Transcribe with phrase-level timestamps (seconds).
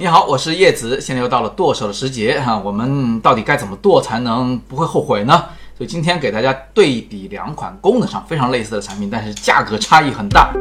[0.00, 5.44] 你好，我是叶子，现在又到了剁手的时节哈，我们到底该怎么剁才能不会后悔呢？
[5.76, 10.54] 所以今天给大家对比两款功能上非常类似的产品，但是价格差异很大。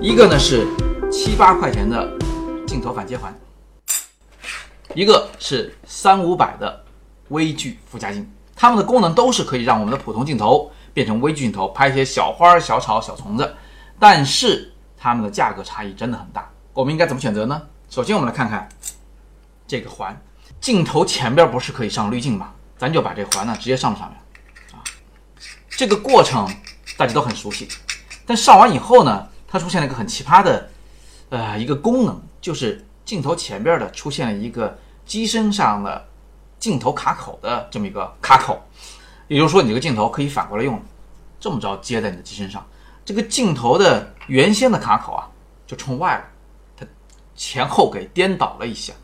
[0.00, 0.66] 一个呢是
[1.08, 2.18] 七八块钱的
[2.66, 3.32] 镜头反接环，
[4.92, 6.82] 一个是三五百的
[7.28, 8.28] 微距附加镜。
[8.56, 13.54] 它们的功能都是可以让我们的普通镜头变成微距镜头，拍一些小花、小草、小虫子。
[13.98, 17.62] 但是它们的价格差异真的很大，我们应该怎么选择呢？
[17.90, 18.68] 首先，我们来看看
[19.66, 20.20] 这个环，
[20.60, 22.52] 镜头前边不是可以上滤镜吗？
[22.78, 24.82] 咱就把这环呢直接上上面啊。
[25.70, 26.48] 这个过程
[26.96, 27.68] 大家都很熟悉，
[28.26, 30.70] 但上完以后呢，它出现了一个很奇葩的
[31.30, 36.06] 呃一个功能，就是镜头前边的出现了一个机身上的。
[36.64, 38.58] 镜头卡口的这么一个卡口，
[39.28, 40.82] 也就是说，你这个镜头可以反过来用，
[41.38, 42.64] 这么着接在你的机身上。
[43.04, 45.28] 这个镜头的原先的卡口啊，
[45.66, 46.24] 就冲外了，
[46.74, 46.86] 它
[47.36, 48.94] 前后给颠倒了一下。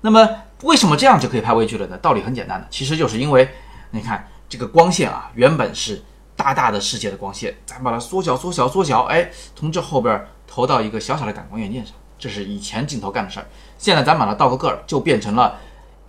[0.00, 0.26] 那么
[0.62, 1.98] 为什么这样就可以拍微距了呢？
[1.98, 3.46] 道理很简单的，其实就是因为
[3.90, 6.02] 你看这个光线啊，原本是
[6.34, 13.46] 大大的世界的光线，咱把它缩小、缩小、缩小，哎，从这后边投到一个小小的感光元件上，这是以前镜头干的事儿。
[13.76, 15.60] 现在咱把它倒个个儿，就变成了。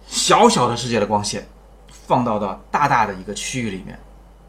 [0.07, 1.47] 小小的世界的光线，
[1.89, 3.99] 放到到大大的一个区域里面，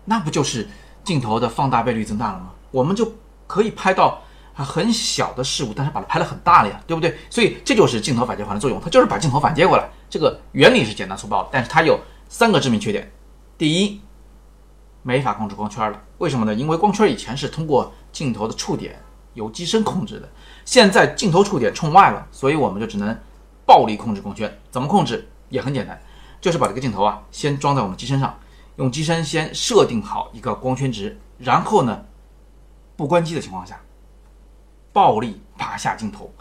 [0.05, 0.67] 那不就是
[1.05, 2.53] 镜头的放大倍率增大了吗？
[2.71, 3.13] 我们就
[3.47, 4.23] 可以拍到
[4.55, 7.17] 啊很小的事物，但是把它拍得很大了呀，对不对？
[7.29, 9.89] 所以这就是镜头反接环的作用，它就是把镜头反接过来。
[10.09, 13.11] 这个原理是简单粗暴的，但是它有三个致命缺点。
[13.57, 14.01] 第一，
[15.03, 16.01] 没法控制光圈了。
[16.19, 16.55] 为什么呢？
[16.55, 19.01] 因为光圈以前是通过镜头的触点
[19.35, 20.29] 由机身控制的，
[20.65, 23.17] 现在镜头触点冲外了，所以我们就只能
[23.67, 24.57] 暴力控制光圈。
[24.71, 25.29] 怎么控制？
[25.49, 26.01] 也很简单，
[26.41, 28.39] 就是把这个镜头啊，先装在我们机身上，
[28.77, 32.05] 用机身先设定好一个光圈值，然后呢，
[32.97, 33.81] 不关机的情况下，
[34.93, 36.33] 暴力拔下镜头，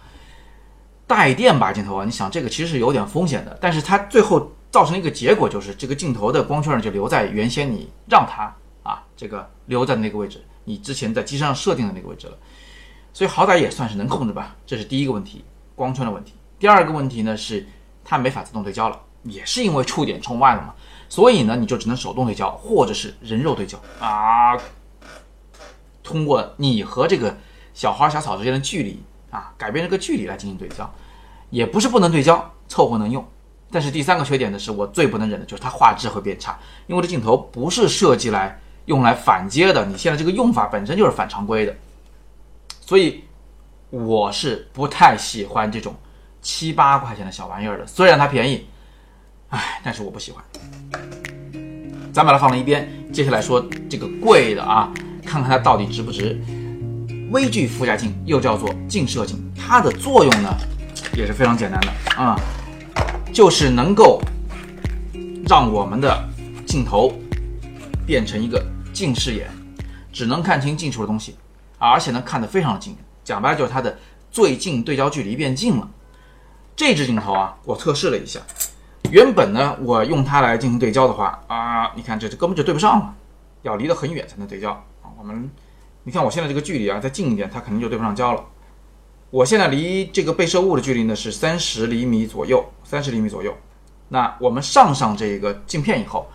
[1.05, 2.05] 带电拔镜头啊！
[2.05, 8.53] 你想这个其实是有点风险的，但是它最后造成一个结果就是，这个镜头的光圈就留在原先你让它
[8.83, 12.37] 啊这个留在那个位置，你之前在机身上设定的那个位置了，
[13.13, 14.55] 所以好歹也算是能控制吧。
[14.65, 15.43] 这是第一个问题，
[15.75, 16.33] 光圈的问题。
[16.59, 17.65] 第二个问题呢是。
[18.09, 20.73] 它没法自动对焦了，也是因为触点冲外了嘛，
[21.09, 24.57] 所以呢，你就只能手动对焦，或者是人肉对焦啊。
[26.01, 27.35] 通过你和这个
[27.73, 30.89] 小花小草之间的距离啊，改变这个距离来进行对焦，
[31.49, 33.27] 也不是不能对焦，凑合能用。
[33.69, 36.57] 但是第三个缺点呢，是我最不能忍的，就是它画质会变差，
[36.87, 41.75] 因为这镜头不是设计来用来反接的，你现在这个用法本身就是反常规的，
[42.79, 43.25] 所以
[43.89, 45.93] 我是不太喜欢这种。
[46.47, 48.65] 七八块钱的小玩意儿的，虽然它便宜，
[49.49, 50.41] 唉，但是我不喜欢。
[52.13, 54.89] 咱把它放在一边，接下来说这个贵的啊，
[55.25, 56.41] 看看它到底值不值。
[57.31, 60.49] 微距附加镜又叫做近射镜，它的作用呢
[61.17, 62.39] 也是非常简单的啊，
[63.33, 64.21] 就是能够
[65.49, 66.29] 让我们的
[66.65, 67.11] 镜头
[68.05, 69.49] 变成一个近视眼，
[70.13, 71.35] 只能看清近处的东西，
[71.77, 72.95] 而且呢看得非常的近。
[73.25, 73.99] 讲白了就是它的
[74.31, 75.89] 最近对焦距离变近了。
[76.77, 78.39] 这支镜头啊，我测试了一下，
[79.09, 83.15] 原本呢，我用它来进行对焦的话啊，你看这这根本就对不上了，
[83.63, 84.69] 要离得很远才能对焦
[85.01, 85.09] 啊。
[85.17, 85.49] 我们，
[86.03, 88.45] 你看我现在这个距离啊，再近一点，它肯定就对不上焦了。
[89.31, 93.51] 我现在离这个被摄物的距离呢是三十厘米左右，三十厘米左右。
[94.09, 96.29] 那我们上上这个镜片以后，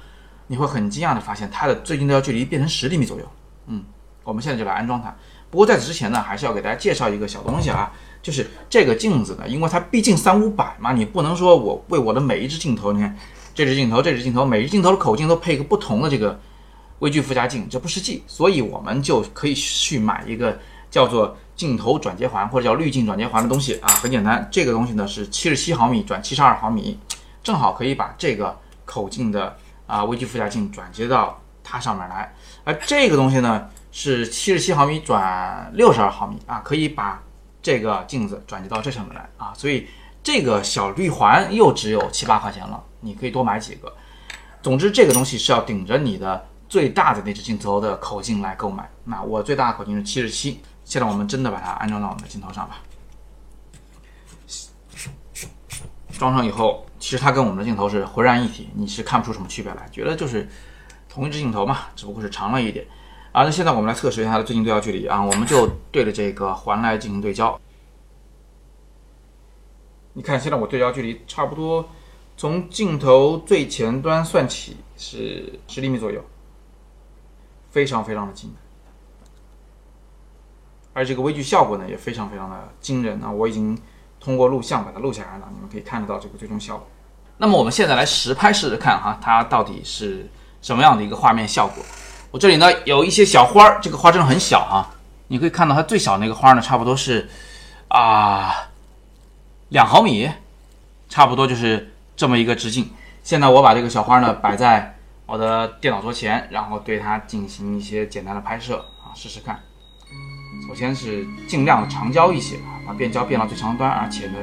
[0.48, 3.24] 你会很惊讶的发现它的最近对焦距离变成十厘米左右。
[3.68, 3.84] 嗯，
[4.24, 5.14] 我们现在就来安装它。
[5.52, 7.92] 不过在此之前呢，还是要给大家介绍一个小东西啊。
[8.22, 13.14] 就是这个镜子呢，因为它毕竟三五百嘛，你不能说我为我的每一只镜头，你看
[13.54, 16.40] 这只镜头、这只镜头，每只镜头的口径都配一个不同的这个
[17.00, 18.22] 微距附加镜，这不实际。
[18.26, 20.56] 所以我们就可以去买一个
[20.88, 26.96] 叫做镜头转接环或者叫滤镜转接环的东西啊，很简单，这个东西呢是七十七毫米转七十二毫米，
[27.42, 29.56] 正好可以把这个口径的
[29.88, 32.32] 啊微距附加镜转接到它上面来。
[32.62, 37.22] 而这个东西呢是七十七毫米转六十二毫米啊，可以把
[37.62, 39.86] 这个镜子转接到这上面来啊，所以
[40.22, 43.94] 这个小绿环又只有七八块钱了，你可以多买几个。
[44.62, 48.88] 总之，这个东西是要顶着你的最大的那只镜头的口径来购买。
[49.04, 52.78] 那我最大的口径是七十七，现在我们真的把它安装到我们的镜头上吧。
[56.18, 60.48] 装上以后，其实它跟我们的镜头是浑然一体，你是看不出什么区别来，觉得就是
[61.08, 62.86] 同一只镜头嘛，只不过是长了一点。
[63.32, 67.58] 啊，那现在我们来测试一下它的最近对焦距离啊，我们就对着这个环来进行对焦。
[70.12, 71.88] 你看，现在我对焦距离差不多，
[72.36, 76.22] 从镜头最前端算起是十厘米左右，
[77.70, 78.54] 非常非常的近。
[80.92, 83.30] 而这个微距效果呢也非常非常的惊人啊！
[83.30, 83.74] 我已经
[84.20, 86.86] 通过录像把它录下来了，你们可以看得到这个最终效果。
[87.38, 90.28] 那么我们现在来实拍试试看哈，它到底是
[90.60, 91.82] 什么样的一个画面效果？
[92.32, 94.88] 我这里呢有一些小花儿，这个花真的很小啊，
[95.28, 97.28] 你可以看到它最小那个花呢，差不多是
[97.88, 98.70] 啊
[99.68, 100.30] 两毫米，
[101.10, 102.88] 差不多就是这么一个直径。
[103.22, 104.96] 现在我把这个小花呢摆在
[105.26, 109.60] 我的电脑桌前，然后对它进行一些简单的拍摄啊，试试看。
[110.66, 112.56] 首先是尽量长焦一些，
[112.86, 114.38] 把变焦变到最长端，而且呢，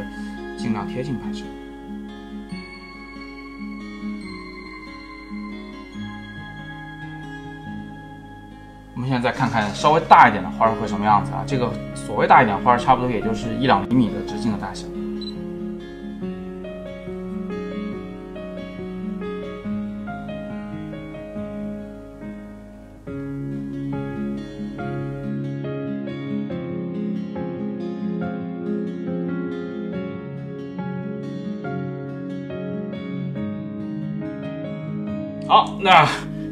[0.60, 1.44] 尽量贴近拍摄。
[9.00, 11.42] 我们现在再看看稍微大一点的花会什么样子啊？
[11.48, 14.86] 这个所谓大一点花，差不多也就是一两厘米的直径的大小。
[35.48, 36.06] 好，那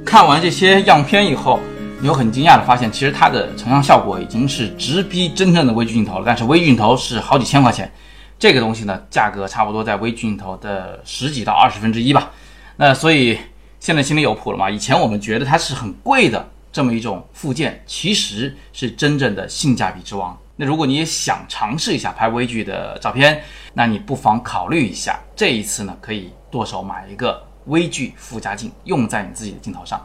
[0.05, 1.59] 看完这些样片以后，
[1.99, 6.23] 你会很惊讶的发现，其实它的成像效果已经是直逼真正的微距镜头了。
[6.23, 7.91] 但是微距镜头是好几千块钱，
[8.37, 12.29] 这个东西呢，价格差不多在微距镜头的十几到二十分之一吧。
[12.75, 13.39] 那所以
[13.79, 14.69] 现在心里有谱了嘛？
[14.69, 20.37] 以前我们觉得它是很贵的这么一种附件，其实是真正的性价比之王。
[20.55, 23.41] 那如果你也想尝试一下拍微距的照片，
[23.73, 27.43] 那你不妨考虑一下，这一次呢，可以剁手买一个。
[27.67, 30.01] 微距附加镜用在你自己的镜头上，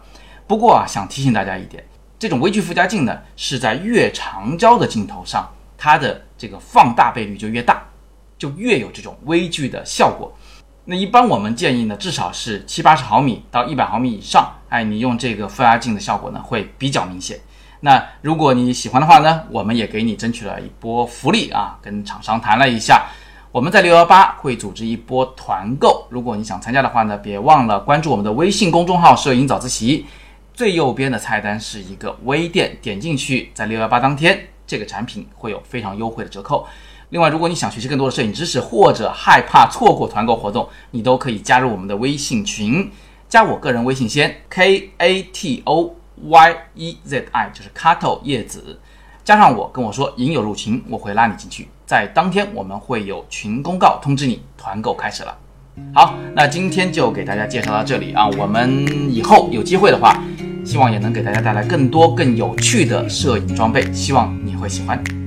[0.52, 1.82] 不过啊，想提醒大家一点，
[2.18, 7.82] 这种微距附加镜呢，是在越长焦的镜头上，它的这个放大倍率就越大，
[8.36, 10.30] 就越有这种微距的效果。
[10.84, 17.40] 那一般我们建议呢，至少是七八十毫米到一百毫米以上，哎，你用这个附加镜的效果呢，会比较明显。
[17.80, 23.06] 那如果你喜欢的话呢，我们也给你争取了一波福利啊，跟厂商谈了一下。
[23.52, 30.06] 我们在六幺八会组织一波团购，如果你想参加的话呢，别忘了关注我们的微信公众号“摄影早自习”，
[30.54, 36.66] 最右边的菜单是一个微店，点进去，在六幺八当天，这个产品会有非常优惠的折扣。
[37.08, 42.90] 另外，如果你想学习更多的摄影知识，或者害怕错过团购活动，你都可以加入我们的微信群，
[43.28, 48.78] 加我个人微信先 k a t o y e z i，就是 Kato 叶子，
[49.24, 51.68] 加上我跟我说“影友入群”，我会拉你进去。
[51.84, 55.36] 在当天，我们会有群公告通知你，团购开始了。
[55.94, 58.28] 好，那今天就给大家介绍到这里啊。
[58.38, 60.22] 我们以后有机会的话，
[60.64, 65.21] 希望也能给大家带来更多更有趣的摄影装备，希望你会喜欢。